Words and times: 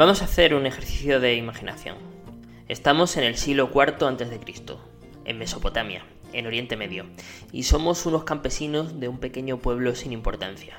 Vamos 0.00 0.22
a 0.22 0.24
hacer 0.24 0.54
un 0.54 0.64
ejercicio 0.64 1.20
de 1.20 1.34
imaginación. 1.34 1.98
Estamos 2.68 3.18
en 3.18 3.24
el 3.24 3.36
siglo 3.36 3.68
IV 3.70 4.02
a.C., 4.06 4.40
en 5.26 5.38
Mesopotamia, 5.38 6.06
en 6.32 6.46
Oriente 6.46 6.74
Medio, 6.74 7.04
y 7.52 7.64
somos 7.64 8.06
unos 8.06 8.24
campesinos 8.24 8.98
de 8.98 9.08
un 9.08 9.18
pequeño 9.18 9.58
pueblo 9.58 9.94
sin 9.94 10.14
importancia. 10.14 10.78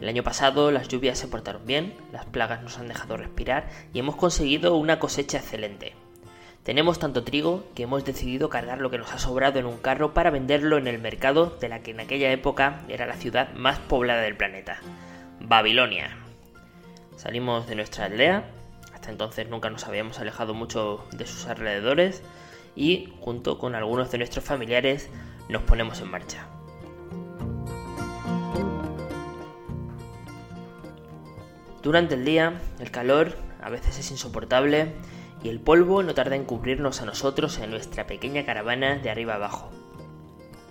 El 0.00 0.08
año 0.08 0.22
pasado 0.22 0.70
las 0.70 0.88
lluvias 0.88 1.18
se 1.18 1.28
portaron 1.28 1.66
bien, 1.66 1.92
las 2.12 2.24
plagas 2.24 2.62
nos 2.62 2.78
han 2.78 2.88
dejado 2.88 3.18
respirar 3.18 3.68
y 3.92 3.98
hemos 3.98 4.16
conseguido 4.16 4.74
una 4.76 4.98
cosecha 4.98 5.36
excelente. 5.36 5.92
Tenemos 6.62 6.98
tanto 6.98 7.24
trigo 7.24 7.62
que 7.74 7.82
hemos 7.82 8.06
decidido 8.06 8.48
cargar 8.48 8.80
lo 8.80 8.90
que 8.90 8.96
nos 8.96 9.12
ha 9.12 9.18
sobrado 9.18 9.58
en 9.58 9.66
un 9.66 9.76
carro 9.76 10.14
para 10.14 10.30
venderlo 10.30 10.78
en 10.78 10.86
el 10.86 10.98
mercado 10.98 11.54
de 11.60 11.68
la 11.68 11.80
que 11.80 11.90
en 11.90 12.00
aquella 12.00 12.32
época 12.32 12.86
era 12.88 13.04
la 13.04 13.16
ciudad 13.16 13.52
más 13.52 13.78
poblada 13.80 14.22
del 14.22 14.38
planeta, 14.38 14.80
Babilonia. 15.40 16.25
Salimos 17.16 17.66
de 17.66 17.74
nuestra 17.74 18.04
aldea, 18.04 18.50
hasta 18.92 19.10
entonces 19.10 19.48
nunca 19.48 19.70
nos 19.70 19.86
habíamos 19.86 20.18
alejado 20.18 20.54
mucho 20.54 21.04
de 21.12 21.26
sus 21.26 21.46
alrededores 21.46 22.22
y 22.74 23.14
junto 23.20 23.58
con 23.58 23.74
algunos 23.74 24.10
de 24.10 24.18
nuestros 24.18 24.44
familiares 24.44 25.08
nos 25.48 25.62
ponemos 25.62 26.00
en 26.00 26.10
marcha. 26.10 26.46
Durante 31.82 32.14
el 32.14 32.24
día, 32.24 32.60
el 32.80 32.90
calor 32.90 33.36
a 33.62 33.70
veces 33.70 33.98
es 33.98 34.10
insoportable 34.10 34.92
y 35.42 35.48
el 35.48 35.60
polvo 35.60 36.02
no 36.02 36.14
tarda 36.14 36.36
en 36.36 36.44
cubrirnos 36.44 37.00
a 37.00 37.06
nosotros 37.06 37.58
en 37.58 37.70
nuestra 37.70 38.06
pequeña 38.06 38.44
caravana 38.44 38.98
de 38.98 39.08
arriba 39.08 39.36
abajo. 39.36 39.70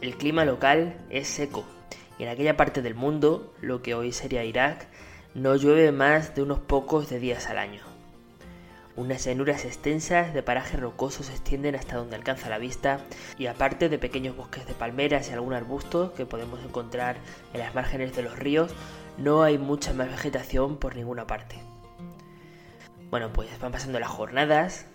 El 0.01 0.17
clima 0.17 0.45
local 0.45 0.97
es 1.09 1.27
seco 1.27 1.63
y 2.19 2.23
en 2.23 2.29
aquella 2.29 2.55
parte 2.55 2.81
del 2.81 2.95
mundo, 2.95 3.53
lo 3.61 3.81
que 3.81 3.95
hoy 3.95 4.11
sería 4.11 4.43
Irak, 4.43 4.88
no 5.36 5.53
llueve 5.58 5.91
más 5.91 6.33
de 6.33 6.41
unos 6.41 6.59
pocos 6.59 7.09
de 7.09 7.19
días 7.19 7.50
al 7.50 7.58
año. 7.58 7.81
Unas 8.95 9.25
llanuras 9.25 9.66
extensas 9.66 10.33
de 10.33 10.41
parajes 10.41 10.80
rocosos 10.80 11.25
se 11.25 11.33
extienden 11.33 11.75
hasta 11.75 11.97
donde 11.97 12.16
alcanza 12.16 12.47
la 12.50 12.58
vista 12.58 13.02
y 13.38 13.47
aparte 13.47 13.89
de 13.89 14.00
pequeños 14.00 14.38
bosques 14.38 14.66
de 14.66 14.73
palmeras 14.73 15.28
y 15.28 15.33
algún 15.33 15.53
arbusto 15.53 16.13
que 16.13 16.25
podemos 16.25 16.63
encontrar 16.63 17.17
en 17.53 17.59
las 17.59 17.75
márgenes 17.75 18.16
de 18.16 18.23
los 18.23 18.39
ríos, 18.39 18.72
no 19.17 19.44
hay 19.44 19.58
mucha 19.58 19.94
más 19.94 20.09
vegetación 20.09 20.78
por 20.78 20.95
ninguna 20.95 21.28
parte. 21.28 21.58
Bueno, 23.09 23.33
pues 23.33 23.50
van 23.59 23.73
pasando 23.73 24.00
las 24.00 24.09
jornadas 24.09 24.86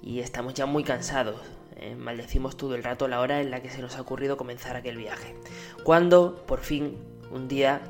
y 0.00 0.20
estamos 0.20 0.54
ya 0.54 0.66
muy 0.66 0.84
cansados. 0.84 1.40
¿eh? 1.74 1.96
maldecimos 1.96 2.56
todo 2.56 2.76
el 2.76 2.84
rato 2.84 3.08
la 3.08 3.18
hora 3.18 3.40
en 3.40 3.50
la 3.50 3.60
que 3.60 3.70
se 3.70 3.82
nos 3.82 3.96
ha 3.96 4.02
ocurrido 4.02 4.36
comenzar 4.36 4.76
aquel 4.76 4.96
viaje. 4.96 5.34
Cuando, 5.82 6.46
por 6.46 6.60
fin, 6.60 6.96
un 7.32 7.48
día, 7.48 7.80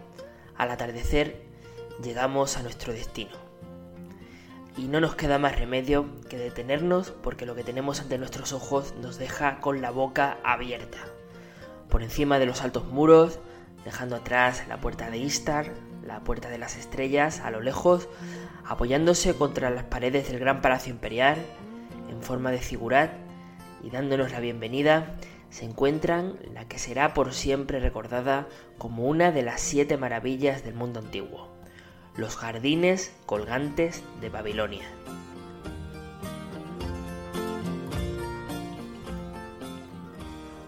al 0.57 0.71
atardecer, 0.71 1.50
llegamos 2.03 2.57
a 2.57 2.63
nuestro 2.63 2.93
destino. 2.93 3.31
Y 4.77 4.89
no 4.89 5.01
nos 5.01 5.15
queda 5.15 5.39
más 5.39 5.59
remedio 5.59 6.07
que 6.29 6.39
detenernos 6.39 7.11
porque 7.11 7.47
lo 7.47 7.55
que 7.55 7.65
tenemos 7.65 8.01
ante 8.01 8.19
nuestros 8.19 8.53
ojos 8.53 8.95
nos 9.01 9.19
deja 9.19 9.61
con 9.61 9.83
la 9.83 9.91
boca 9.91 10.39
abierta. 10.45 10.99
Por 11.89 12.03
encima 12.03 12.39
de 12.39 12.47
los 12.47 12.63
altos 12.63 12.87
muros, 12.87 13.41
dejando 13.85 14.17
atrás 14.17 14.65
la 14.69 14.81
puerta 14.81 15.11
de 15.11 15.19
Istar, 15.19 15.73
la 16.05 16.21
puerta 16.21 16.49
de 16.49 16.59
las 16.59 16.77
estrellas, 16.77 17.41
a 17.41 17.51
lo 17.51 17.61
lejos, 17.61 18.09
apoyándose 18.65 19.35
contra 19.35 19.71
las 19.71 19.85
paredes 19.85 20.29
del 20.29 20.39
gran 20.39 20.63
palacio 20.63 20.93
imperial, 20.93 21.37
en 22.09 22.23
forma 22.23 22.51
de 22.51 22.59
figurat, 22.59 23.13
y 23.83 23.91
dándonos 23.91 24.31
la 24.31 24.41
bienvenida, 24.41 25.17
se 25.51 25.65
encuentran 25.65 26.39
la 26.55 26.69
que 26.69 26.79
será 26.79 27.13
por 27.13 27.35
siempre 27.35 27.81
recordada 27.81 28.47
como 28.79 29.07
una 29.07 29.33
de 29.33 29.43
las 29.43 29.61
siete 29.61 29.97
maravillas 29.97 30.63
del 30.63 30.75
mundo 30.75 31.01
antiguo 31.01 31.60
los 32.17 32.37
jardines 32.37 33.13
colgantes 33.27 34.03
de 34.21 34.29
Babilonia. 34.29 34.89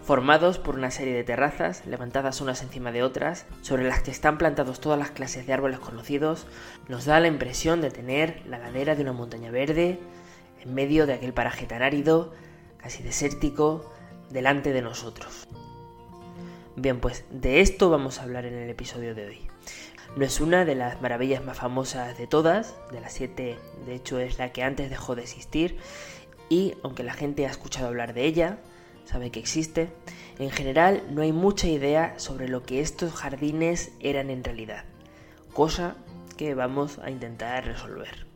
Formados 0.04 0.58
por 0.58 0.74
una 0.74 0.90
serie 0.90 1.14
de 1.14 1.22
terrazas, 1.22 1.86
levantadas 1.86 2.40
unas 2.40 2.62
encima 2.62 2.90
de 2.90 3.04
otras, 3.04 3.46
sobre 3.60 3.84
las 3.84 4.02
que 4.02 4.10
están 4.10 4.36
plantados 4.36 4.80
todas 4.80 4.98
las 4.98 5.12
clases 5.12 5.46
de 5.46 5.52
árboles 5.52 5.78
conocidos, 5.78 6.46
nos 6.88 7.04
da 7.04 7.20
la 7.20 7.28
impresión 7.28 7.80
de 7.80 7.90
tener 7.90 8.42
la 8.46 8.58
ladera 8.58 8.96
de 8.96 9.02
una 9.02 9.12
montaña 9.12 9.52
verde, 9.52 10.00
en 10.60 10.74
medio 10.74 11.06
de 11.06 11.14
aquel 11.14 11.32
paraje 11.32 11.66
tan 11.66 11.82
árido, 11.82 12.34
casi 12.78 13.02
desértico, 13.02 13.92
delante 14.30 14.72
de 14.72 14.82
nosotros. 14.82 15.46
Bien, 16.74 16.98
pues 17.00 17.24
de 17.30 17.60
esto 17.60 17.88
vamos 17.88 18.18
a 18.18 18.24
hablar 18.24 18.44
en 18.44 18.54
el 18.54 18.70
episodio 18.70 19.14
de 19.14 19.26
hoy. 19.26 19.51
No 20.14 20.26
es 20.26 20.40
una 20.40 20.66
de 20.66 20.74
las 20.74 21.00
maravillas 21.00 21.42
más 21.42 21.56
famosas 21.56 22.18
de 22.18 22.26
todas, 22.26 22.74
de 22.90 23.00
las 23.00 23.14
siete 23.14 23.58
de 23.86 23.94
hecho 23.94 24.18
es 24.18 24.38
la 24.38 24.52
que 24.52 24.62
antes 24.62 24.90
dejó 24.90 25.14
de 25.14 25.22
existir 25.22 25.78
y 26.50 26.74
aunque 26.82 27.02
la 27.02 27.14
gente 27.14 27.46
ha 27.46 27.50
escuchado 27.50 27.88
hablar 27.88 28.12
de 28.12 28.26
ella, 28.26 28.58
sabe 29.06 29.30
que 29.30 29.40
existe, 29.40 29.88
en 30.38 30.50
general 30.50 31.02
no 31.10 31.22
hay 31.22 31.32
mucha 31.32 31.66
idea 31.66 32.18
sobre 32.18 32.46
lo 32.46 32.62
que 32.62 32.82
estos 32.82 33.14
jardines 33.14 33.92
eran 34.00 34.28
en 34.28 34.44
realidad, 34.44 34.84
cosa 35.54 35.96
que 36.36 36.54
vamos 36.54 36.98
a 36.98 37.10
intentar 37.10 37.64
resolver. 37.64 38.26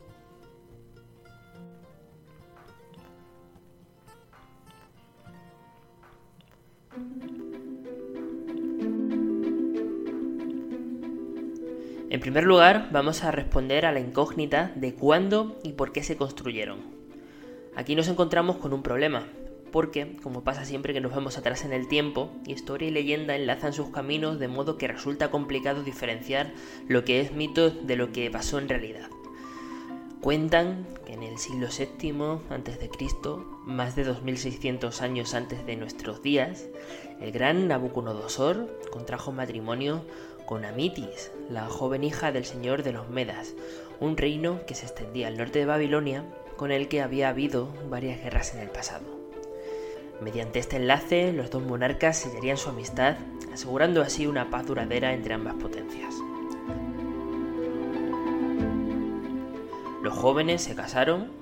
En 12.08 12.20
primer 12.20 12.44
lugar, 12.44 12.88
vamos 12.92 13.24
a 13.24 13.32
responder 13.32 13.84
a 13.84 13.90
la 13.90 13.98
incógnita 13.98 14.70
de 14.76 14.94
cuándo 14.94 15.58
y 15.64 15.72
por 15.72 15.90
qué 15.90 16.04
se 16.04 16.16
construyeron. 16.16 16.78
Aquí 17.74 17.96
nos 17.96 18.06
encontramos 18.06 18.58
con 18.58 18.72
un 18.72 18.84
problema, 18.84 19.26
porque, 19.72 20.16
como 20.22 20.44
pasa 20.44 20.64
siempre 20.64 20.94
que 20.94 21.00
nos 21.00 21.12
vamos 21.12 21.36
atrás 21.36 21.64
en 21.64 21.72
el 21.72 21.88
tiempo, 21.88 22.30
historia 22.46 22.88
y 22.88 22.92
leyenda 22.92 23.34
enlazan 23.34 23.72
sus 23.72 23.90
caminos 23.90 24.38
de 24.38 24.46
modo 24.46 24.78
que 24.78 24.86
resulta 24.86 25.32
complicado 25.32 25.82
diferenciar 25.82 26.54
lo 26.86 27.04
que 27.04 27.20
es 27.20 27.32
mito 27.32 27.70
de 27.70 27.96
lo 27.96 28.12
que 28.12 28.30
pasó 28.30 28.60
en 28.60 28.68
realidad. 28.68 29.10
Cuentan 30.20 30.86
que 31.04 31.12
en 31.12 31.24
el 31.24 31.38
siglo 31.38 31.66
VII 31.68 32.10
a.C., 32.50 32.90
más 33.66 33.96
de 33.96 34.04
2600 34.04 35.02
años 35.02 35.34
antes 35.34 35.66
de 35.66 35.76
nuestros 35.76 36.22
días, 36.22 36.68
el 37.20 37.32
gran 37.32 37.66
Nabucodonosor 37.68 38.78
contrajo 38.90 39.32
matrimonio 39.32 40.04
con 40.46 40.64
Amitis, 40.64 41.32
la 41.50 41.68
joven 41.68 42.04
hija 42.04 42.32
del 42.32 42.44
señor 42.44 42.82
de 42.82 42.92
los 42.92 43.10
Medas, 43.10 43.54
un 44.00 44.16
reino 44.16 44.60
que 44.66 44.74
se 44.74 44.86
extendía 44.86 45.26
al 45.28 45.36
norte 45.36 45.58
de 45.58 45.66
Babilonia, 45.66 46.24
con 46.56 46.70
el 46.70 46.88
que 46.88 47.02
había 47.02 47.28
habido 47.28 47.68
varias 47.90 48.22
guerras 48.22 48.54
en 48.54 48.60
el 48.60 48.70
pasado. 48.70 49.04
Mediante 50.20 50.60
este 50.60 50.76
enlace, 50.76 51.32
los 51.32 51.50
dos 51.50 51.62
monarcas 51.62 52.16
sellarían 52.16 52.56
su 52.56 52.70
amistad, 52.70 53.16
asegurando 53.52 54.00
así 54.00 54.26
una 54.26 54.48
paz 54.48 54.66
duradera 54.66 55.12
entre 55.12 55.34
ambas 55.34 55.54
potencias. 55.54 56.14
Los 60.02 60.14
jóvenes 60.14 60.62
se 60.62 60.74
casaron 60.74 61.32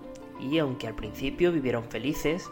y, 0.40 0.58
aunque 0.58 0.88
al 0.88 0.94
principio 0.94 1.52
vivieron 1.52 1.84
felices, 1.84 2.48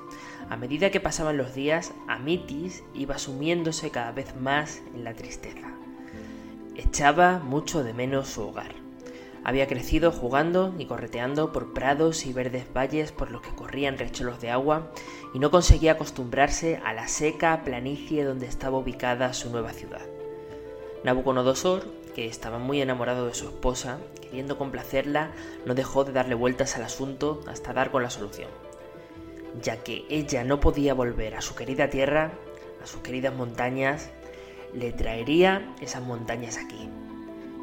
a 0.49 0.57
medida 0.57 0.91
que 0.91 1.01
pasaban 1.01 1.39
los 1.39 1.55
días, 1.55 1.95
Amitis 2.07 2.85
iba 2.95 3.19
sumiéndose 3.19 3.91
cada 3.91 4.13
vez 4.13 4.37
más 4.37 4.83
en 4.95 5.05
la 5.05 5.15
tristeza. 5.15 5.72
Echaba 6.75 7.39
mucho 7.39 7.85
de 7.85 7.93
menos 7.93 8.29
su 8.29 8.49
hogar. 8.49 8.75
Había 9.45 9.67
crecido 9.67 10.11
jugando 10.11 10.75
y 10.79 10.87
correteando 10.87 11.53
por 11.53 11.75
prados 11.75 12.25
y 12.25 12.33
verdes 12.33 12.73
valles 12.73 13.13
por 13.13 13.31
los 13.31 13.43
que 13.43 13.55
corrían 13.55 13.99
recholos 13.99 14.41
de 14.41 14.51
agua 14.51 14.91
y 15.35 15.39
no 15.39 15.51
conseguía 15.51 15.93
acostumbrarse 15.93 16.81
a 16.85 16.95
la 16.95 17.09
seca 17.09 17.63
planicie 17.65 18.25
donde 18.25 18.47
estaba 18.47 18.79
ubicada 18.79 19.35
su 19.35 19.51
nueva 19.51 19.73
ciudad. 19.73 20.01
Nabucodonosor, 21.05 21.85
que 22.15 22.27
estaba 22.27 22.59
muy 22.59 22.81
enamorado 22.81 23.27
de 23.27 23.35
su 23.35 23.47
esposa, 23.47 23.99
queriendo 24.21 24.57
complacerla, 24.57 25.33
no 25.67 25.75
dejó 25.75 26.05
de 26.05 26.13
darle 26.13 26.35
vueltas 26.37 26.77
al 26.77 26.85
asunto 26.85 27.41
hasta 27.49 27.73
dar 27.73 27.91
con 27.91 28.03
la 28.03 28.11
solución. 28.11 28.49
Ya 29.61 29.83
que 29.83 30.07
ella 30.09 30.45
no 30.45 30.61
podía 30.61 30.95
volver 30.95 31.35
a 31.35 31.43
su 31.43 31.55
querida 31.55 31.91
tierra, 31.91 32.33
a 32.83 32.87
sus 32.87 33.01
queridas 33.01 33.35
montañas, 33.35 34.11
le 34.75 34.93
traería 34.93 35.75
esas 35.81 36.03
montañas 36.03 36.59
aquí. 36.59 36.89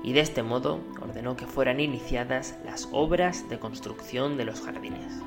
Y 0.03 0.13
de 0.13 0.21
este 0.21 0.43
modo 0.43 0.79
ordenó 1.01 1.35
que 1.35 1.45
fueran 1.45 1.79
iniciadas 1.79 2.57
las 2.65 2.87
obras 2.91 3.49
de 3.49 3.59
construcción 3.59 4.37
de 4.37 4.45
los 4.45 4.61
jardines. 4.61 5.21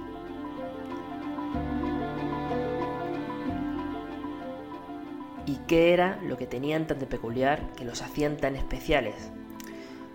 ¿Y 5.45 5.57
qué 5.67 5.93
era 5.93 6.19
lo 6.23 6.39
que 6.39 6.47
tenían 6.47 6.87
tan 6.87 6.99
de 6.99 7.07
peculiar 7.07 7.61
que 7.77 7.85
los 7.85 8.01
hacían 8.01 8.37
tan 8.37 8.57
especiales? 8.57 9.31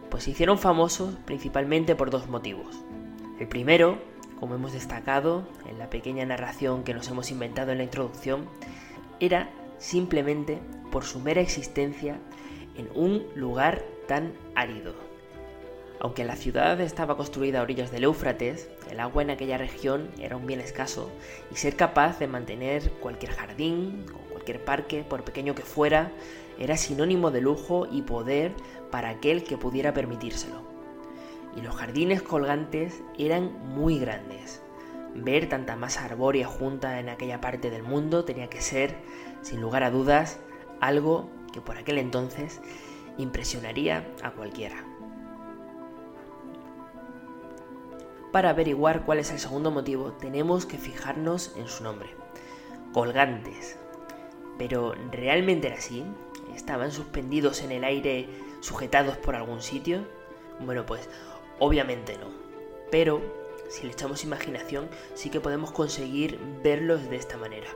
Pues 0.10 0.24
se 0.24 0.31
hicieron 0.31 0.58
famosos 0.58 1.16
principalmente 1.25 1.96
por 1.96 2.10
dos 2.10 2.28
motivos. 2.28 2.81
El 3.40 3.48
primero, 3.48 4.00
como 4.40 4.56
hemos 4.56 4.72
destacado 4.72 5.48
en 5.69 5.78
la 5.78 5.90
pequeña 5.90 6.25
narración 6.25 6.84
que 6.84 6.94
nos 6.94 7.10
hemos 7.10 7.30
inventado 7.30 7.72
en 7.72 7.80
la 7.80 7.84
introducción, 7.84 8.46
era 9.19 9.50
simplemente 9.77 10.59
por 10.91 11.03
su 11.03 11.19
mera 11.19 11.41
existencia 11.41 12.19
en 12.75 12.89
un 12.95 13.25
lugar 13.35 13.83
tan 14.07 14.33
árido. 14.56 14.94
Aunque 16.00 16.24
la 16.24 16.35
ciudad 16.35 16.79
estaba 16.79 17.18
construida 17.18 17.59
a 17.59 17.63
orillas 17.63 17.91
del 17.91 18.03
Éufrates, 18.03 18.69
el 18.91 19.00
agua 19.00 19.24
en 19.24 19.31
aquella 19.31 19.57
región 19.57 20.09
era 20.19 20.38
un 20.38 20.45
bien 20.45 20.59
escaso 20.59 21.12
y 21.51 21.56
ser 21.56 21.75
capaz 21.75 22.19
de 22.19 22.27
mantener 22.27 22.91
cualquier 23.01 23.31
jardín 23.31 24.06
o 24.13 24.31
cualquier 24.31 24.63
parque, 24.63 25.03
por 25.03 25.24
pequeño 25.24 25.56
que 25.56 25.63
fuera, 25.63 26.12
era 26.59 26.77
sinónimo 26.77 27.31
de 27.31 27.41
lujo 27.41 27.88
y 27.91 28.03
poder 28.03 28.53
para 28.91 29.09
aquel 29.09 29.44
que 29.44 29.57
pudiera 29.57 29.94
permitírselo. 29.94 30.62
Y 31.56 31.62
los 31.62 31.75
jardines 31.75 32.21
colgantes 32.21 33.01
eran 33.18 33.51
muy 33.69 33.97
grandes. 33.97 34.62
Ver 35.15 35.50
tanta 35.50 35.75
masa 35.75 36.06
arbórea 36.06 36.48
junta 36.48 37.00
en 37.00 37.09
aquella 37.09 37.42
parte 37.42 37.69
del 37.69 37.83
mundo 37.83 38.25
tenía 38.25 38.50
que 38.50 38.62
ser, 38.62 38.95
sin 39.42 39.62
lugar 39.62 39.83
a 39.83 39.92
dudas, 39.92 40.39
algo 40.80 41.30
que 41.51 41.62
por 41.62 41.77
aquel 41.77 41.98
entonces 41.98 42.62
impresionaría 43.18 44.07
a 44.21 44.31
cualquiera. 44.31 44.83
Para 48.31 48.50
averiguar 48.50 49.06
cuál 49.06 49.19
es 49.19 49.31
el 49.31 49.39
segundo 49.39 49.71
motivo, 49.71 50.12
tenemos 50.12 50.65
que 50.65 50.77
fijarnos 50.77 51.56
en 51.57 51.68
su 51.68 51.83
nombre. 51.83 52.09
Colgantes. 52.94 53.77
Pero 54.57 54.94
¿realmente 55.12 55.68
era 55.68 55.77
así? 55.77 56.04
¿Estaban 56.56 56.92
suspendidos 56.92 57.62
en 57.63 57.71
el 57.71 57.83
aire, 57.83 58.30
sujetados 58.59 59.18
por 59.18 59.36
algún 59.36 59.62
sitio? 59.62 60.06
Bueno, 60.59 60.86
pues 60.86 61.09
obviamente 61.59 62.18
no. 62.18 62.27
Pero 62.92 63.21
si 63.69 63.86
le 63.86 63.92
echamos 63.92 64.24
imaginación, 64.24 64.88
sí 65.14 65.30
que 65.30 65.40
podemos 65.40 65.72
conseguir 65.72 66.40
verlos 66.64 67.10
de 67.10 67.18
esta 67.18 67.38
manera. 67.38 67.68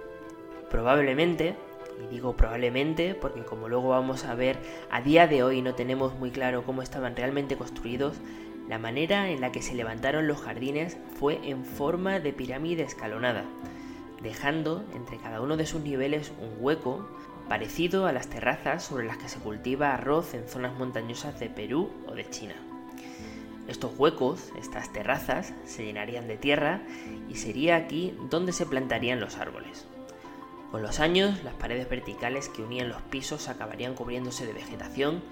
Probablemente, 0.69 1.55
y 2.01 2.13
digo 2.13 2.35
probablemente 2.35 3.15
porque 3.15 3.43
como 3.43 3.67
luego 3.67 3.89
vamos 3.89 4.25
a 4.25 4.35
ver, 4.35 4.57
a 4.89 5.01
día 5.01 5.27
de 5.27 5.43
hoy 5.43 5.61
no 5.61 5.75
tenemos 5.75 6.15
muy 6.15 6.31
claro 6.31 6.63
cómo 6.63 6.81
estaban 6.81 7.15
realmente 7.15 7.57
construidos, 7.57 8.17
la 8.69 8.79
manera 8.79 9.29
en 9.29 9.41
la 9.41 9.51
que 9.51 9.61
se 9.61 9.75
levantaron 9.75 10.27
los 10.27 10.41
jardines 10.41 10.97
fue 11.19 11.39
en 11.43 11.65
forma 11.65 12.19
de 12.19 12.31
pirámide 12.31 12.83
escalonada, 12.83 13.43
dejando 14.21 14.85
entre 14.93 15.17
cada 15.17 15.41
uno 15.41 15.57
de 15.57 15.65
sus 15.65 15.81
niveles 15.81 16.31
un 16.41 16.63
hueco 16.63 17.05
parecido 17.49 18.05
a 18.05 18.13
las 18.13 18.29
terrazas 18.29 18.83
sobre 18.83 19.05
las 19.05 19.17
que 19.17 19.27
se 19.27 19.39
cultiva 19.39 19.93
arroz 19.93 20.33
en 20.33 20.47
zonas 20.47 20.73
montañosas 20.77 21.37
de 21.37 21.49
Perú 21.49 21.89
o 22.07 22.13
de 22.13 22.29
China. 22.29 22.70
Estos 23.71 23.93
huecos, 23.97 24.51
estas 24.59 24.91
terrazas, 24.93 25.53
se 25.65 25.85
llenarían 25.85 26.27
de 26.27 26.37
tierra 26.37 26.81
y 27.29 27.35
sería 27.35 27.75
aquí 27.77 28.13
donde 28.29 28.53
se 28.53 28.65
plantarían 28.65 29.19
los 29.19 29.37
árboles. 29.37 29.85
Con 30.71 30.81
los 30.83 30.99
años, 30.99 31.43
las 31.43 31.55
paredes 31.55 31.89
verticales 31.89 32.49
que 32.49 32.61
unían 32.61 32.89
los 32.89 33.01
pisos 33.01 33.49
acabarían 33.49 33.95
cubriéndose 33.95 34.45
de 34.45 34.53
vegetación 34.53 35.23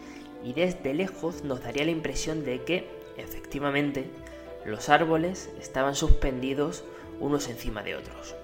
y 0.43 0.53
desde 0.53 0.93
lejos 0.93 1.43
nos 1.43 1.61
daría 1.61 1.85
la 1.85 1.91
impresión 1.91 2.43
de 2.43 2.63
que 2.63 2.99
Efectivamente, 3.19 4.09
los 4.65 4.89
árboles 4.89 5.49
estaban 5.59 5.95
suspendidos 5.95 6.83
unos 7.19 7.49
encima 7.49 7.83
de 7.83 7.95
otros. 7.95 8.35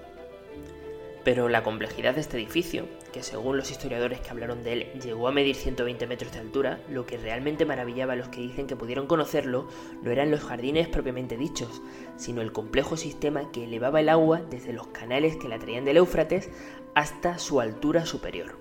Pero 1.26 1.48
la 1.48 1.64
complejidad 1.64 2.14
de 2.14 2.20
este 2.20 2.36
edificio, 2.36 2.86
que 3.12 3.24
según 3.24 3.56
los 3.56 3.72
historiadores 3.72 4.20
que 4.20 4.30
hablaron 4.30 4.62
de 4.62 4.72
él 4.72 4.92
llegó 5.02 5.26
a 5.26 5.32
medir 5.32 5.56
120 5.56 6.06
metros 6.06 6.30
de 6.32 6.38
altura, 6.38 6.78
lo 6.88 7.04
que 7.04 7.16
realmente 7.16 7.64
maravillaba 7.66 8.12
a 8.12 8.16
los 8.16 8.28
que 8.28 8.40
dicen 8.40 8.68
que 8.68 8.76
pudieron 8.76 9.08
conocerlo 9.08 9.66
no 10.02 10.12
eran 10.12 10.30
los 10.30 10.44
jardines 10.44 10.86
propiamente 10.86 11.36
dichos, 11.36 11.82
sino 12.16 12.42
el 12.42 12.52
complejo 12.52 12.96
sistema 12.96 13.50
que 13.50 13.64
elevaba 13.64 13.98
el 13.98 14.08
agua 14.08 14.40
desde 14.40 14.72
los 14.72 14.86
canales 14.86 15.34
que 15.34 15.48
la 15.48 15.58
traían 15.58 15.84
del 15.84 15.96
Éufrates 15.96 16.48
hasta 16.94 17.40
su 17.40 17.58
altura 17.58 18.06
superior. 18.06 18.56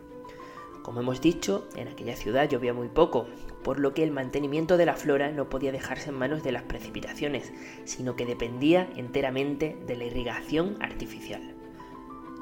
Como 0.82 1.02
hemos 1.02 1.22
dicho, 1.22 1.70
en 1.76 1.88
aquella 1.88 2.16
ciudad 2.16 2.50
llovía 2.50 2.74
muy 2.74 2.88
poco, 2.88 3.28
por 3.64 3.80
lo 3.80 3.94
que 3.94 4.02
el 4.02 4.10
mantenimiento 4.10 4.76
de 4.78 4.88
la 4.88 4.96
flora 4.96 5.30
no 5.30 5.50
podía 5.50 5.72
dejarse 5.72 6.10
en 6.10 6.16
manos 6.16 6.42
de 6.42 6.52
las 6.52 6.64
precipitaciones, 6.64 7.54
sino 7.84 8.16
que 8.16 8.26
dependía 8.26 8.90
enteramente 8.96 9.78
de 9.86 9.98
la 9.98 10.06
irrigación 10.06 10.78
artificial. 10.80 11.55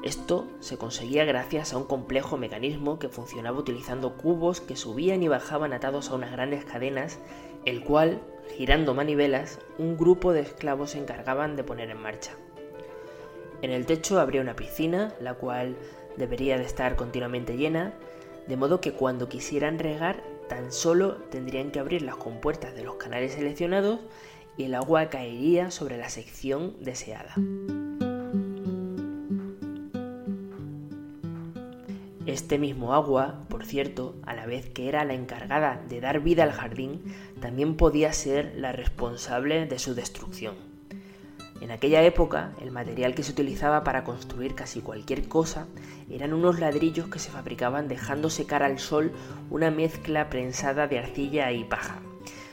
Esto 0.04 0.46
se 0.60 0.76
conseguía 0.76 1.24
gracias 1.24 1.72
a 1.72 1.78
un 1.78 1.84
complejo 1.84 2.36
mecanismo 2.36 2.98
que 2.98 3.08
funcionaba 3.08 3.58
utilizando 3.58 4.18
cubos 4.18 4.60
que 4.60 4.76
subían 4.76 5.22
y 5.22 5.28
bajaban 5.28 5.72
atados 5.72 6.10
a 6.10 6.14
unas 6.14 6.30
grandes 6.30 6.66
cadenas, 6.66 7.18
el 7.64 7.82
cual, 7.82 8.20
girando 8.54 8.92
manivelas, 8.92 9.60
un 9.78 9.96
grupo 9.96 10.34
de 10.34 10.40
esclavos 10.40 10.90
se 10.90 10.98
encargaban 10.98 11.56
de 11.56 11.64
poner 11.64 11.88
en 11.88 12.02
marcha. 12.02 12.32
En 13.62 13.70
el 13.70 13.86
techo 13.86 14.20
habría 14.20 14.42
una 14.42 14.56
piscina, 14.56 15.14
la 15.22 15.32
cual 15.32 15.74
debería 16.18 16.58
de 16.58 16.64
estar 16.64 16.96
continuamente 16.96 17.56
llena, 17.56 17.94
de 18.46 18.58
modo 18.58 18.82
que 18.82 18.92
cuando 18.92 19.30
quisieran 19.30 19.78
regar 19.78 20.22
tan 20.50 20.70
solo 20.70 21.14
tendrían 21.30 21.70
que 21.70 21.78
abrir 21.78 22.02
las 22.02 22.16
compuertas 22.16 22.74
de 22.74 22.84
los 22.84 22.96
canales 22.96 23.32
seleccionados 23.32 24.00
y 24.58 24.64
el 24.64 24.74
agua 24.74 25.08
caería 25.08 25.70
sobre 25.70 25.96
la 25.96 26.10
sección 26.10 26.76
deseada. 26.80 27.36
Este 32.26 32.58
mismo 32.58 32.94
agua, 32.94 33.40
por 33.50 33.66
cierto, 33.66 34.14
a 34.24 34.34
la 34.34 34.46
vez 34.46 34.70
que 34.70 34.88
era 34.88 35.04
la 35.04 35.12
encargada 35.12 35.82
de 35.90 36.00
dar 36.00 36.20
vida 36.20 36.42
al 36.42 36.52
jardín, 36.52 37.02
también 37.40 37.76
podía 37.76 38.14
ser 38.14 38.54
la 38.56 38.72
responsable 38.72 39.66
de 39.66 39.78
su 39.78 39.94
destrucción. 39.94 40.54
En 41.60 41.70
aquella 41.70 42.02
época, 42.02 42.52
el 42.62 42.70
material 42.70 43.14
que 43.14 43.22
se 43.22 43.32
utilizaba 43.32 43.84
para 43.84 44.04
construir 44.04 44.54
casi 44.54 44.80
cualquier 44.80 45.28
cosa 45.28 45.66
eran 46.10 46.32
unos 46.32 46.60
ladrillos 46.60 47.08
que 47.08 47.18
se 47.18 47.30
fabricaban 47.30 47.88
dejando 47.88 48.30
secar 48.30 48.62
al 48.62 48.78
sol 48.78 49.12
una 49.50 49.70
mezcla 49.70 50.30
prensada 50.30 50.86
de 50.86 50.98
arcilla 50.98 51.52
y 51.52 51.64
paja. 51.64 52.00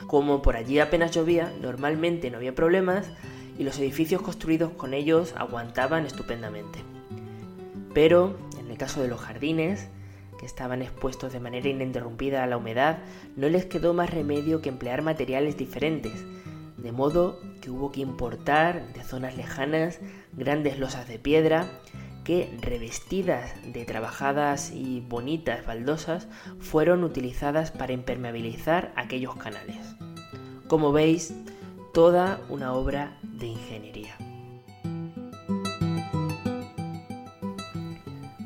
Como 0.06 0.42
por 0.42 0.56
allí 0.56 0.80
apenas 0.80 1.12
llovía, 1.12 1.50
normalmente 1.62 2.30
no 2.30 2.36
había 2.36 2.54
problemas 2.54 3.10
y 3.58 3.64
los 3.64 3.78
edificios 3.78 4.20
construidos 4.20 4.72
con 4.72 4.92
ellos 4.92 5.34
aguantaban 5.36 6.04
estupendamente. 6.04 6.80
Pero, 7.94 8.36
el 8.72 8.78
caso 8.78 9.00
de 9.02 9.08
los 9.08 9.20
jardines, 9.20 9.88
que 10.40 10.46
estaban 10.46 10.82
expuestos 10.82 11.32
de 11.32 11.40
manera 11.40 11.68
ininterrumpida 11.68 12.42
a 12.42 12.46
la 12.46 12.56
humedad, 12.56 12.98
no 13.36 13.48
les 13.48 13.66
quedó 13.66 13.94
más 13.94 14.10
remedio 14.10 14.60
que 14.60 14.70
emplear 14.70 15.02
materiales 15.02 15.56
diferentes, 15.56 16.24
de 16.78 16.90
modo 16.90 17.38
que 17.60 17.70
hubo 17.70 17.92
que 17.92 18.00
importar 18.00 18.92
de 18.92 19.04
zonas 19.04 19.36
lejanas 19.36 20.00
grandes 20.32 20.78
losas 20.78 21.06
de 21.06 21.18
piedra 21.18 21.66
que, 22.24 22.56
revestidas 22.60 23.52
de 23.72 23.84
trabajadas 23.84 24.72
y 24.72 25.00
bonitas 25.00 25.64
baldosas, 25.66 26.28
fueron 26.58 27.04
utilizadas 27.04 27.70
para 27.70 27.92
impermeabilizar 27.92 28.92
aquellos 28.96 29.36
canales. 29.36 29.94
Como 30.66 30.92
veis, 30.92 31.34
toda 31.92 32.40
una 32.48 32.72
obra 32.72 33.18
de 33.22 33.46
ingeniería. 33.46 34.16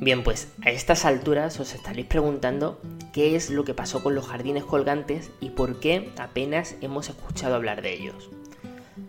Bien, 0.07 0.23
pues 0.23 0.47
a 0.65 0.71
estas 0.71 1.05
alturas 1.05 1.59
os 1.59 1.75
estaréis 1.75 2.07
preguntando 2.07 2.81
qué 3.13 3.35
es 3.35 3.51
lo 3.51 3.65
que 3.65 3.75
pasó 3.75 4.05
con 4.05 4.15
los 4.15 4.29
jardines 4.29 4.63
colgantes 4.63 5.33
y 5.41 5.51
por 5.51 5.81
qué 5.81 6.11
apenas 6.17 6.77
hemos 6.81 7.09
escuchado 7.09 7.57
hablar 7.57 7.83
de 7.83 7.95
ellos. 7.95 8.31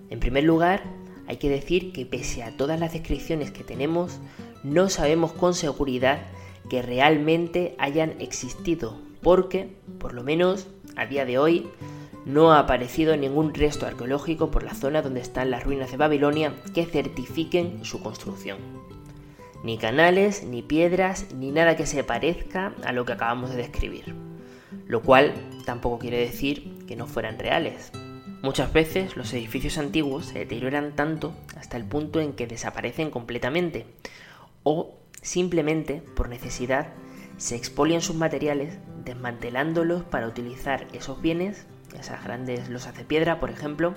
En 0.09 0.19
primer 0.19 0.43
lugar, 0.43 0.81
hay 1.27 1.37
que 1.37 1.51
decir 1.51 1.93
que 1.93 2.07
pese 2.07 2.41
a 2.41 2.57
todas 2.57 2.79
las 2.79 2.93
descripciones 2.93 3.51
que 3.51 3.63
tenemos, 3.63 4.17
no 4.63 4.89
sabemos 4.89 5.33
con 5.33 5.53
seguridad 5.53 6.17
que 6.67 6.81
realmente 6.81 7.75
hayan 7.77 8.19
existido, 8.19 8.99
porque, 9.21 9.69
por 9.99 10.15
lo 10.15 10.23
menos 10.23 10.65
a 10.95 11.05
día 11.05 11.25
de 11.25 11.37
hoy, 11.37 11.67
no 12.25 12.53
ha 12.53 12.57
aparecido 12.57 13.15
ningún 13.15 13.53
resto 13.53 13.85
arqueológico 13.85 14.49
por 14.49 14.63
la 14.63 14.73
zona 14.73 15.03
donde 15.03 15.19
están 15.21 15.51
las 15.51 15.63
ruinas 15.63 15.91
de 15.91 15.97
Babilonia 15.97 16.55
que 16.73 16.87
certifiquen 16.87 17.85
su 17.85 18.01
construcción. 18.01 18.57
Ni 19.63 19.77
canales, 19.77 20.43
ni 20.43 20.61
piedras, 20.61 21.33
ni 21.33 21.51
nada 21.51 21.75
que 21.75 21.85
se 21.85 22.03
parezca 22.03 22.73
a 22.83 22.91
lo 22.91 23.05
que 23.05 23.13
acabamos 23.13 23.49
de 23.49 23.57
describir. 23.57 24.15
Lo 24.85 25.01
cual 25.01 25.33
tampoco 25.65 25.99
quiere 25.99 26.19
decir 26.19 26.85
que 26.87 26.95
no 26.95 27.07
fueran 27.07 27.39
reales. 27.39 27.91
Muchas 28.41 28.71
veces 28.71 29.17
los 29.17 29.33
edificios 29.33 29.77
antiguos 29.77 30.27
se 30.27 30.39
deterioran 30.39 30.95
tanto 30.95 31.33
hasta 31.57 31.75
el 31.75 31.85
punto 31.85 32.21
en 32.21 32.33
que 32.33 32.47
desaparecen 32.47 33.09
completamente 33.09 33.87
o 34.63 34.95
simplemente 35.21 36.03
por 36.15 36.29
necesidad 36.29 36.89
se 37.37 37.55
expolian 37.55 38.01
sus 38.01 38.15
materiales 38.15 38.77
desmantelándolos 39.03 40.03
para 40.03 40.27
utilizar 40.27 40.87
esos 40.93 41.21
bienes, 41.21 41.65
esas 41.97 42.23
grandes 42.23 42.69
losas 42.69 42.95
de 42.95 43.05
piedra 43.05 43.39
por 43.39 43.49
ejemplo, 43.49 43.95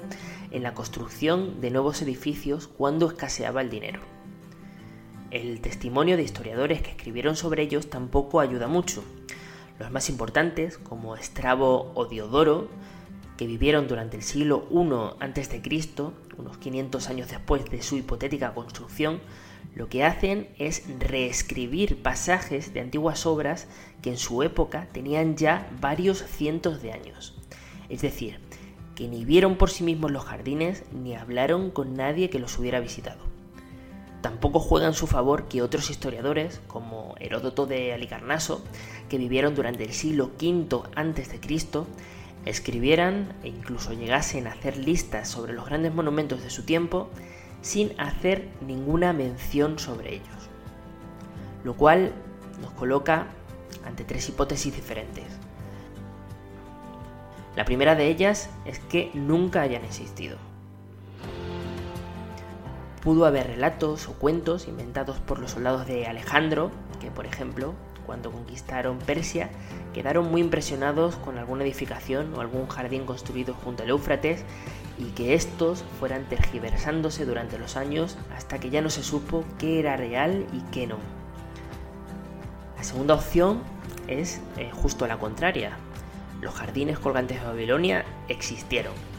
en 0.51 0.63
la 0.63 0.75
construcción 0.75 1.61
de 1.61 1.71
nuevos 1.71 2.01
edificios 2.03 2.67
cuando 2.67 3.09
escaseaba 3.09 3.61
el 3.61 3.71
dinero. 3.71 4.01
El 5.31 5.61
testimonio 5.61 6.17
de 6.17 6.25
historiadores 6.25 6.83
que 6.83 6.91
escribieron 6.91 7.37
sobre 7.37 7.63
ellos 7.63 7.89
tampoco 7.89 8.41
ayuda 8.41 8.67
mucho. 8.67 9.05
Los 9.79 9.93
más 9.93 10.11
importantes, 10.11 10.77
como 10.77 11.15
Estrabo 11.15 11.93
o 11.95 12.07
Diodoro, 12.07 12.69
que 13.37 13.47
vivieron 13.47 13.87
durante 13.87 14.17
el 14.17 14.25
siglo 14.25 14.67
I 14.73 14.79
a.C., 15.21 15.63
unos 16.37 16.59
500 16.59 17.09
años 17.09 17.29
después 17.31 17.65
de 17.71 17.81
su 17.81 17.97
hipotética 17.97 18.55
construcción, 18.55 19.21
lo 19.77 19.89
que 19.89 20.03
hacen 20.03 20.49
es 20.59 20.83
reescribir 20.99 22.03
pasajes 22.03 22.75
de 22.75 22.81
antiguas 22.81 23.25
obras 23.25 23.69
que 24.03 24.11
en 24.11 24.19
su 24.19 24.43
época 24.43 24.89
tenían 24.91 25.37
ya 25.37 25.71
varios 25.81 26.25
cientos 26.25 26.83
de 26.83 26.93
años. 26.93 27.39
Es 27.89 28.03
decir, 28.03 28.41
que 28.97 29.07
ni 29.07 29.25
vieron 29.25 29.57
por 29.57 29.71
sí 29.71 29.85
mismos 29.85 30.11
los 30.11 30.25
jardines 30.25 30.83
ni 30.93 31.15
hablaron 31.15 31.71
con 31.71 31.95
nadie 31.95 32.31
que 32.31 32.41
los 32.41 32.59
hubiera 32.59 32.81
visitado. 32.81 33.30
Tampoco 34.21 34.61
juega 34.61 34.87
en 34.87 34.95
su 34.95 35.07
favor 35.07 35.49
que 35.49 35.63
otros 35.63 35.89
historiadores, 35.89 36.61
como 36.67 37.15
Heródoto 37.21 37.67
de 37.67 37.95
Alicarnaso, 37.95 38.63
que 39.09 39.17
vivieron 39.17 39.55
durante 39.55 39.85
el 39.85 39.93
siglo 39.93 40.31
V 40.41 40.83
a.C., 40.95 41.87
escribieran 42.45 43.35
e 43.43 43.49
incluso 43.49 43.93
llegasen 43.93 44.47
a 44.47 44.53
hacer 44.53 44.77
listas 44.77 45.29
sobre 45.29 45.53
los 45.53 45.67
grandes 45.67 45.95
monumentos 45.95 46.43
de 46.43 46.51
su 46.51 46.65
tiempo 46.65 47.09
sin 47.63 47.99
hacer 48.01 48.49
ninguna 48.67 49.13
mención 49.13 49.79
sobre 49.79 50.15
ellos. 50.15 50.49
Lo 51.65 51.75
cual 51.75 52.13
nos 52.63 52.73
coloca 52.73 53.27
ante 53.85 54.05
tres 54.05 54.29
hipótesis 54.29 54.75
diferentes. 54.75 55.25
La 57.57 57.65
primera 57.65 57.95
de 57.95 58.09
ellas 58.09 58.49
es 58.65 58.79
que 58.79 59.11
nunca 59.13 59.63
hayan 59.63 59.85
existido. 59.85 60.50
Pudo 63.03 63.25
haber 63.25 63.47
relatos 63.47 64.09
o 64.09 64.13
cuentos 64.13 64.69
inventados 64.69 65.19
por 65.19 65.39
los 65.39 65.53
soldados 65.53 65.87
de 65.87 66.07
Alejandro, 66.07 66.71
que 67.01 67.11
por 67.11 67.25
ejemplo, 67.25 67.75
cuando 68.05 68.31
conquistaron 68.31 68.99
Persia, 68.99 69.51
quedaron 69.95 70.31
muy 70.31 70.43
impresionados 70.43 71.17
con 71.17 71.39
alguna 71.39 71.65
edificación 71.65 72.35
o 72.35 72.41
algún 72.41 72.67
jardín 72.67 73.07
construido 73.07 73.55
junto 73.55 73.85
al 73.85 73.89
Éufrates 73.89 74.45
y 74.99 75.13
que 75.13 75.33
estos 75.33 75.85
fueran 75.99 76.29
tergiversándose 76.29 77.25
durante 77.25 77.59
los 77.59 77.77
años 77.77 78.19
hasta 78.37 78.59
que 78.59 78.69
ya 78.69 78.83
no 78.83 78.91
se 78.91 79.03
supo 79.03 79.45
qué 79.59 79.81
era 79.81 79.97
real 79.97 80.47
y 80.53 80.61
qué 80.71 80.87
no. 80.87 80.97
La 82.77 82.85
segunda 82.85 83.15
opción 83.15 83.63
es 84.09 84.43
eh, 84.59 84.71
justo 84.73 85.07
la 85.07 85.19
contraria. 85.19 85.77
Los 86.43 86.55
jardines 86.55 86.99
colgantes 86.99 87.41
de 87.41 87.47
Babilonia 87.47 88.05
existieron. 88.29 89.10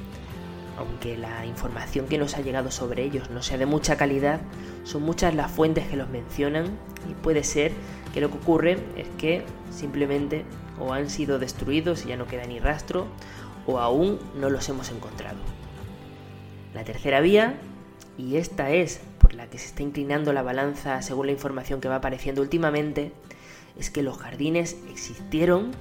Aunque 0.82 1.16
la 1.16 1.46
información 1.46 2.08
que 2.08 2.18
nos 2.18 2.36
ha 2.36 2.42
llegado 2.42 2.72
sobre 2.72 3.04
ellos 3.04 3.30
no 3.30 3.44
sea 3.44 3.60
de 3.60 3.68
mucha 3.68 3.98
calidad, 3.98 4.42
son 4.84 5.04
muchas 5.04 5.36
las 5.36 5.52
fuentes 5.52 5.88
que 5.88 5.96
los 5.96 6.10
mencionan 6.10 6.66
y 7.08 7.14
puede 7.14 7.44
ser 7.44 7.72
que 8.16 8.20
lo 8.20 8.32
que 8.32 8.38
ocurre 8.38 8.80
es 8.98 9.08
que 9.20 9.44
simplemente 9.70 10.44
o 10.80 10.92
han 10.92 11.12
sido 11.12 11.38
destruidos 11.38 12.04
y 12.04 12.10
ya 12.10 12.18
no 12.18 12.26
queda 12.26 12.46
ni 12.46 12.60
rastro 12.60 13.06
o 13.68 13.78
aún 13.78 14.18
no 14.40 14.50
los 14.50 14.68
hemos 14.70 14.90
encontrado. 14.90 15.38
La 16.74 16.84
tercera 16.84 17.22
vía, 17.22 17.60
y 18.18 18.38
esta 18.38 18.72
es 18.72 19.02
por 19.20 19.36
la 19.36 19.46
que 19.46 19.60
se 19.60 19.68
está 19.68 19.84
inclinando 19.84 20.34
la 20.34 20.42
balanza 20.42 21.04
según 21.04 21.28
la 21.28 21.34
información 21.34 21.80
que 21.80 21.90
va 21.90 21.98
apareciendo 21.98 22.42
últimamente, 22.42 23.12
es 23.78 23.92
que 23.92 24.02
los 24.02 24.18
jardines 24.18 24.78
existieron, 24.90 25.74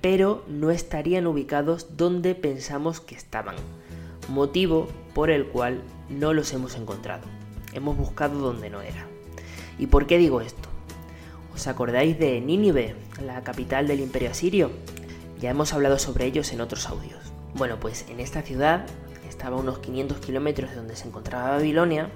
pero 0.00 0.44
no 0.48 0.72
estarían 0.72 1.28
ubicados 1.28 1.96
donde 1.96 2.34
pensamos 2.34 3.00
que 3.00 3.14
estaban, 3.14 3.54
motivo 4.28 4.88
por 5.14 5.30
el 5.30 5.46
cual 5.46 5.82
no 6.08 6.32
los 6.32 6.52
hemos 6.52 6.76
encontrado. 6.76 7.24
Hemos 7.72 7.96
buscado 7.96 8.38
donde 8.38 8.70
no 8.70 8.80
era. 8.80 9.06
¿Y 9.78 9.86
por 9.86 10.06
qué 10.06 10.18
digo 10.18 10.40
esto? 10.40 10.68
¿Os 11.54 11.66
acordáis 11.66 12.18
de 12.18 12.40
Nínive, 12.40 12.94
la 13.24 13.42
capital 13.42 13.86
del 13.86 14.00
imperio 14.00 14.30
asirio? 14.30 14.70
Ya 15.40 15.50
hemos 15.50 15.72
hablado 15.72 15.98
sobre 15.98 16.26
ellos 16.26 16.52
en 16.52 16.60
otros 16.60 16.88
audios. 16.88 17.32
Bueno, 17.54 17.80
pues 17.80 18.04
en 18.08 18.20
esta 18.20 18.42
ciudad, 18.42 18.86
estaba 19.28 19.56
a 19.56 19.60
unos 19.60 19.78
500 19.78 20.18
kilómetros 20.18 20.70
de 20.70 20.76
donde 20.76 20.96
se 20.96 21.08
encontraba 21.08 21.50
Babilonia, 21.50 22.10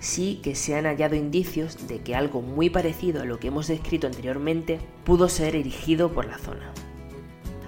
sí 0.00 0.40
que 0.42 0.54
se 0.54 0.76
han 0.76 0.84
hallado 0.84 1.16
indicios 1.16 1.88
de 1.88 2.00
que 2.00 2.14
algo 2.14 2.42
muy 2.42 2.70
parecido 2.70 3.22
a 3.22 3.24
lo 3.24 3.38
que 3.38 3.48
hemos 3.48 3.68
descrito 3.68 4.06
anteriormente 4.06 4.78
pudo 5.04 5.28
ser 5.28 5.56
erigido 5.56 6.12
por 6.12 6.26
la 6.26 6.38
zona. 6.38 6.72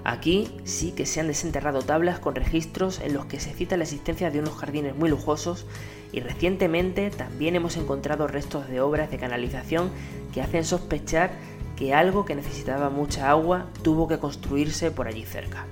Aquí 0.07 0.47
sí 0.65 0.91
que 0.91 1.07
se 1.07 1.19
han 1.19 1.27
desenterrado 1.27 1.81
tablas 1.81 2.19
con 2.19 2.35
registros 2.35 3.01
en 3.01 3.15
los 3.15 3.25
que 3.25 3.39
se 3.39 3.53
cita 3.53 3.75
la 3.75 3.85
existencia 3.85 4.29
de 4.29 4.39
unos 4.39 4.55
jardines 4.55 4.95
muy 4.95 5.09
lujosos 5.09 5.65
y 6.11 6.19
recientemente 6.19 7.09
también 7.09 7.55
hemos 7.55 7.75
encontrado 7.75 8.27
restos 8.27 8.69
de 8.69 8.81
obras 8.81 9.09
de 9.09 9.17
canalización 9.17 9.89
que 10.31 10.43
hacen 10.43 10.63
sospechar 10.63 11.31
que 11.75 11.95
algo 11.95 12.23
que 12.23 12.35
necesitaba 12.35 12.91
mucha 12.91 13.31
agua 13.31 13.65
tuvo 13.81 14.07
que 14.07 14.19
construirse 14.19 14.91
por 14.91 15.07
allí 15.07 15.25
cerca. 15.25 15.65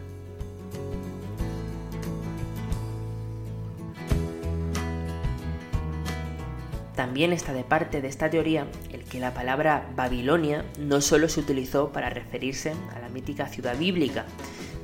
También 6.95 7.33
está 7.33 7.53
de 7.53 7.63
parte 7.63 8.01
de 8.01 8.07
esta 8.07 8.29
teoría 8.29 8.67
el 8.91 9.03
que 9.03 9.19
la 9.19 9.33
palabra 9.33 9.89
Babilonia 9.95 10.63
no 10.77 11.01
solo 11.01 11.27
se 11.27 11.39
utilizó 11.39 11.91
para 11.91 12.11
referirse 12.11 12.73
a 12.95 12.99
la 12.99 13.09
mítica 13.09 13.47
ciudad 13.47 13.75
bíblica, 13.77 14.25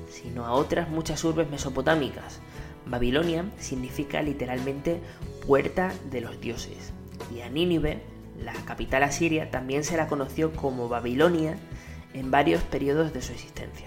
sino 0.10 0.46
a 0.46 0.54
otras 0.54 0.89
muchas 0.89 1.24
urbes 1.24 1.50
mesopotámicas. 1.50 2.39
Babilonia 2.88 3.46
significa 3.60 4.24
literalmente 4.24 5.00
puerta 5.46 5.94
de 6.10 6.22
los 6.22 6.42
dioses, 6.42 6.92
y 7.36 7.42
a 7.42 7.50
Nínive, 7.50 8.01
la 8.44 8.54
capital 8.54 9.04
asiria, 9.04 9.51
también 9.51 9.84
se 9.84 9.98
la 9.98 10.08
conoció 10.08 10.51
como 10.54 10.89
Babilonia 10.89 11.58
en 12.13 12.32
varios 12.32 12.63
periodos 12.63 13.13
de 13.13 13.22
su 13.22 13.34
existencia. 13.34 13.86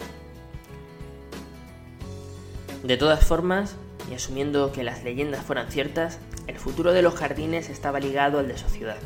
De 2.85 2.97
todas 2.97 3.25
formas, 3.25 3.77
y 4.11 4.15
asumiendo 4.15 4.73
que 4.73 4.85
las 4.85 5.03
leyendas 5.03 5.45
fueran 5.45 5.71
ciertas, 5.71 6.19
el 6.47 6.59
futuro 6.59 6.93
de 6.93 7.03
los 7.03 7.15
jardines 7.15 7.69
estaba 7.69 8.01
ligado 8.01 8.39
al 8.39 8.49
de 8.49 8.59
su 8.59 8.69
ciudad. 8.69 8.99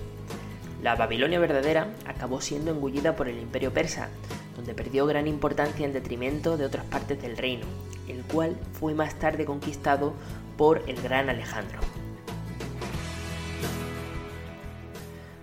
La 0.82 0.94
Babilonia 0.94 1.38
verdadera 1.38 1.88
acabó 2.06 2.40
siendo 2.40 2.70
engullida 2.70 3.16
por 3.16 3.28
el 3.28 3.38
imperio 3.38 3.72
persa, 3.72 4.08
donde 4.54 4.74
perdió 4.74 5.06
gran 5.06 5.26
importancia 5.26 5.84
en 5.84 5.92
detrimento 5.92 6.56
de 6.56 6.64
otras 6.64 6.84
partes 6.86 7.20
del 7.20 7.36
reino, 7.36 7.66
el 8.08 8.22
cual 8.24 8.56
fue 8.72 8.94
más 8.94 9.14
tarde 9.18 9.44
conquistado 9.44 10.14
por 10.56 10.82
el 10.86 11.00
gran 11.02 11.28
Alejandro. 11.28 11.80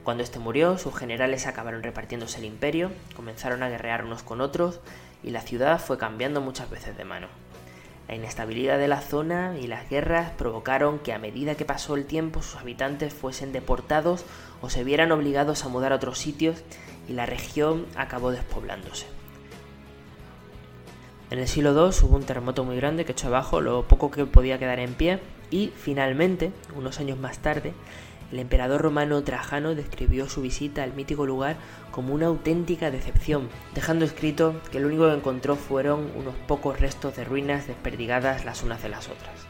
Cuando 0.04 0.24
este 0.24 0.40
murió, 0.40 0.78
sus 0.78 0.96
generales 0.96 1.48
acabaron 1.48 1.82
repartiéndose 1.82 2.40
el 2.40 2.46
imperio, 2.46 2.92
comenzaron 3.16 3.64
a 3.64 3.70
guerrear 3.70 4.04
unos 4.04 4.22
con 4.22 4.42
otros 4.42 4.82
y 5.24 5.30
la 5.30 5.42
ciudad 5.42 5.80
fue 5.80 5.98
cambiando 5.98 6.42
muchas 6.42 6.70
veces 6.70 6.98
de 6.98 7.06
mano. 7.06 7.28
La 8.08 8.16
inestabilidad 8.16 8.78
de 8.78 8.88
la 8.88 9.02
zona 9.02 9.58
y 9.58 9.68
las 9.68 9.90
guerras 9.90 10.32
provocaron 10.32 11.00
que 11.00 11.14
a 11.14 11.20
medida 11.20 11.56
que 11.56 11.66
pasó 11.66 11.96
el 11.96 12.06
tiempo 12.06 12.42
sus 12.42 12.60
habitantes 12.60 13.14
fuesen 13.14 13.54
deportados 13.54 14.26
o 14.62 14.70
se 14.70 14.84
vieran 14.84 15.12
obligados 15.12 15.64
a 15.64 15.70
mudar 15.70 15.94
a 15.94 15.96
otros 15.96 16.20
sitios 16.20 16.64
y 17.08 17.14
la 17.14 17.26
región 17.26 17.86
acabó 17.96 18.32
despoblándose. 18.32 19.06
En 21.32 21.40
el 21.40 21.48
siglo 21.48 21.72
II 21.72 21.96
hubo 22.04 22.16
un 22.18 22.26
terremoto 22.26 22.64
muy 22.64 22.76
grande 22.76 23.06
que 23.06 23.14
echó 23.14 23.28
abajo 23.28 23.62
lo 23.62 23.88
poco 23.88 24.12
que 24.12 24.26
podía 24.26 24.60
quedar 24.60 24.80
en 24.80 24.94
pie 24.94 25.20
y 25.50 25.72
finalmente, 25.76 26.52
unos 26.76 27.00
años 27.00 27.18
más 27.18 27.40
tarde, 27.40 27.74
el 28.34 28.40
emperador 28.40 28.82
romano 28.82 29.24
Trajano 29.24 29.76
describió 29.76 30.28
su 30.28 30.42
visita 30.42 30.82
al 30.82 30.94
mítico 30.94 31.28
lugar 31.28 31.56
como 31.92 32.16
una 32.16 32.26
auténtica 32.26 32.90
decepción, 32.90 33.48
dejando 33.76 34.06
escrito 34.06 34.60
que 34.72 34.80
lo 34.80 34.88
único 34.88 35.08
que 35.08 35.14
encontró 35.14 35.56
fueron 35.56 36.10
unos 36.16 36.34
pocos 36.48 36.80
restos 36.80 37.16
de 37.16 37.26
ruinas 37.26 37.68
desperdigadas 37.68 38.44
las 38.44 38.64
unas 38.64 38.82
de 38.82 38.90
las 38.90 39.08
otras. 39.08 39.46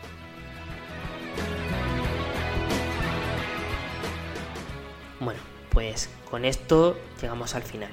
Bueno, 5.22 5.40
pues 5.70 6.10
con 6.30 6.44
esto 6.44 6.98
llegamos 7.22 7.56
al 7.56 7.64
final. 7.64 7.92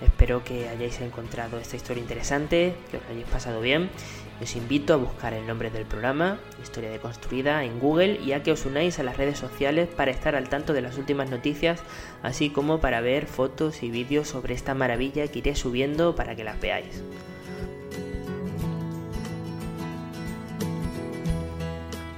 Espero 0.00 0.44
que 0.44 0.68
hayáis 0.68 1.00
encontrado 1.00 1.58
esta 1.58 1.74
historia 1.74 2.00
interesante, 2.00 2.76
que 2.92 2.98
os 2.98 3.02
hayáis 3.10 3.26
pasado 3.26 3.60
bien 3.60 3.90
os 4.40 4.56
invito 4.56 4.92
a 4.92 4.96
buscar 4.96 5.32
el 5.32 5.46
nombre 5.46 5.70
del 5.70 5.86
programa, 5.86 6.38
Historia 6.62 6.90
de 6.90 6.98
Construida, 6.98 7.64
en 7.64 7.78
Google 7.78 8.20
y 8.24 8.32
a 8.32 8.42
que 8.42 8.52
os 8.52 8.66
unáis 8.66 8.98
a 8.98 9.02
las 9.02 9.16
redes 9.16 9.38
sociales 9.38 9.88
para 9.88 10.10
estar 10.10 10.34
al 10.34 10.48
tanto 10.48 10.72
de 10.72 10.82
las 10.82 10.98
últimas 10.98 11.30
noticias, 11.30 11.82
así 12.22 12.50
como 12.50 12.80
para 12.80 13.00
ver 13.00 13.26
fotos 13.26 13.82
y 13.82 13.90
vídeos 13.90 14.28
sobre 14.28 14.54
esta 14.54 14.74
maravilla 14.74 15.28
que 15.28 15.38
iré 15.38 15.56
subiendo 15.56 16.14
para 16.14 16.36
que 16.36 16.44
las 16.44 16.60
veáis. 16.60 17.02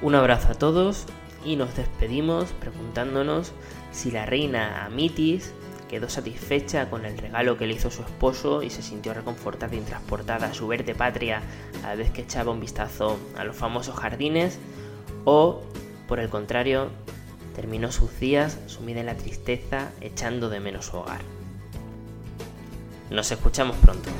Un 0.00 0.14
abrazo 0.14 0.52
a 0.52 0.54
todos 0.54 1.06
y 1.44 1.56
nos 1.56 1.76
despedimos 1.76 2.52
preguntándonos 2.52 3.52
si 3.90 4.10
la 4.10 4.26
reina 4.26 4.84
Amitis 4.84 5.52
quedó 5.88 6.08
satisfecha 6.08 6.88
con 6.90 7.04
el 7.04 7.18
regalo 7.18 7.56
que 7.56 7.66
le 7.66 7.74
hizo 7.74 7.90
su 7.90 8.02
esposo 8.02 8.62
y 8.62 8.70
se 8.70 8.82
sintió 8.82 9.14
reconfortada 9.14 9.74
y 9.74 9.80
transportada 9.80 10.48
a 10.48 10.54
su 10.54 10.68
verde 10.68 10.94
patria 10.94 11.42
a 11.82 11.88
la 11.88 11.94
vez 11.96 12.10
que 12.10 12.22
echaba 12.22 12.52
un 12.52 12.60
vistazo 12.60 13.18
a 13.36 13.44
los 13.44 13.56
famosos 13.56 13.96
jardines, 13.96 14.58
o, 15.24 15.62
por 16.06 16.20
el 16.20 16.28
contrario, 16.28 16.90
terminó 17.54 17.90
sus 17.90 18.20
días 18.20 18.58
sumida 18.66 19.00
en 19.00 19.06
la 19.06 19.16
tristeza, 19.16 19.90
echando 20.00 20.48
de 20.48 20.60
menos 20.60 20.86
su 20.86 20.96
hogar. 20.96 21.20
Nos 23.10 23.32
escuchamos 23.32 23.76
pronto. 23.78 24.10